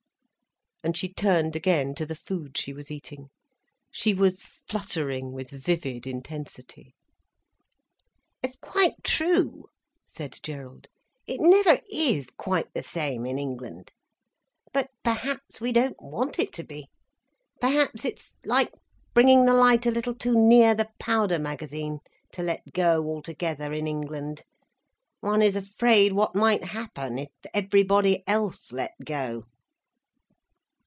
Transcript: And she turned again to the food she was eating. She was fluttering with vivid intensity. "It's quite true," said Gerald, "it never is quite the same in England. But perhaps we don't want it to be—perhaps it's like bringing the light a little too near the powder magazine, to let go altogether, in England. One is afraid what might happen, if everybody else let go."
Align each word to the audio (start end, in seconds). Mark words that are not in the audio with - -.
And 0.83 0.97
she 0.97 1.13
turned 1.13 1.55
again 1.55 1.93
to 1.93 2.07
the 2.07 2.15
food 2.15 2.57
she 2.57 2.73
was 2.73 2.89
eating. 2.89 3.29
She 3.91 4.15
was 4.15 4.45
fluttering 4.45 5.31
with 5.31 5.51
vivid 5.51 6.07
intensity. 6.07 6.95
"It's 8.41 8.57
quite 8.63 9.03
true," 9.03 9.65
said 10.07 10.39
Gerald, 10.41 10.87
"it 11.27 11.39
never 11.39 11.79
is 11.87 12.29
quite 12.35 12.73
the 12.73 12.81
same 12.81 13.27
in 13.27 13.37
England. 13.37 13.91
But 14.73 14.89
perhaps 15.03 15.61
we 15.61 15.71
don't 15.71 16.01
want 16.01 16.39
it 16.39 16.51
to 16.53 16.63
be—perhaps 16.63 18.03
it's 18.03 18.33
like 18.43 18.73
bringing 19.13 19.45
the 19.45 19.53
light 19.53 19.85
a 19.85 19.91
little 19.91 20.15
too 20.15 20.33
near 20.33 20.73
the 20.73 20.89
powder 20.99 21.37
magazine, 21.37 21.99
to 22.31 22.41
let 22.41 22.73
go 22.73 23.05
altogether, 23.05 23.71
in 23.71 23.85
England. 23.85 24.41
One 25.19 25.43
is 25.43 25.55
afraid 25.55 26.13
what 26.13 26.33
might 26.33 26.63
happen, 26.63 27.19
if 27.19 27.29
everybody 27.53 28.27
else 28.27 28.71
let 28.71 28.93
go." 29.05 29.43